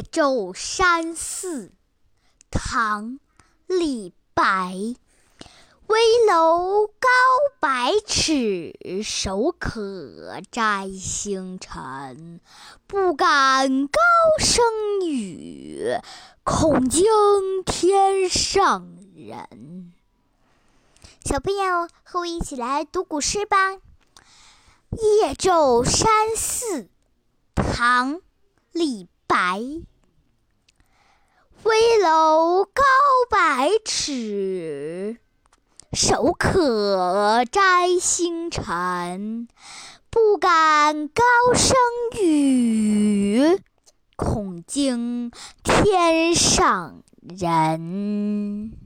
[0.00, 1.72] 夜昼山寺，
[2.50, 3.12] 唐·
[3.66, 4.72] 李白。
[5.88, 7.08] 危楼高
[7.60, 12.40] 百尺，手可摘星辰。
[12.86, 14.00] 不敢高
[14.38, 14.64] 声
[15.06, 15.98] 语，
[16.44, 17.02] 恐惊
[17.66, 19.92] 天上人。
[21.22, 23.72] 小朋友，和我一起来读古诗吧。
[24.92, 26.84] 《夜昼山寺》，
[27.54, 28.14] 唐·
[28.72, 29.60] 李白。
[32.12, 32.82] 头高
[33.30, 35.20] 百尺。
[35.92, 39.46] 手可摘星辰，
[40.10, 41.22] 不敢高
[41.54, 41.76] 声
[42.20, 43.60] 语，
[44.16, 45.30] 恐惊
[45.62, 48.80] 天上人。